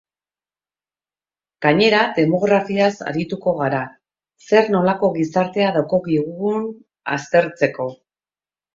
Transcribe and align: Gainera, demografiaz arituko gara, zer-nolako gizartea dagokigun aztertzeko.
Gainera, 1.65 1.99
demografiaz 2.15 2.89
arituko 3.13 3.55
gara, 3.61 3.83
zer-nolako 4.49 5.13
gizartea 5.21 5.71
dagokigun 5.81 6.69
aztertzeko. 7.21 7.93